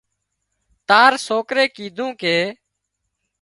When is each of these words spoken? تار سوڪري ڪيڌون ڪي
تار 0.89 1.11
سوڪري 1.27 1.65
ڪيڌون 1.75 2.09
ڪي 2.21 2.35